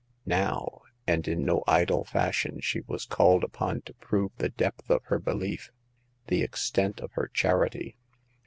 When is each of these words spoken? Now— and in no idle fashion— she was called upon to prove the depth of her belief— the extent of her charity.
Now— 0.25 0.81
and 1.07 1.27
in 1.27 1.45
no 1.45 1.63
idle 1.67 2.03
fashion— 2.05 2.59
she 2.59 2.81
was 2.87 3.05
called 3.05 3.43
upon 3.43 3.81
to 3.83 3.93
prove 3.93 4.31
the 4.37 4.49
depth 4.49 4.89
of 4.89 5.03
her 5.03 5.19
belief— 5.19 5.69
the 6.25 6.41
extent 6.41 6.99
of 7.01 7.11
her 7.11 7.27
charity. 7.31 7.97